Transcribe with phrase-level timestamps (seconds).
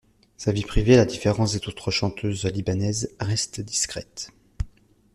[0.35, 4.31] Sa vie privée, à la différence des autres chanteuses libanaises, reste discrète.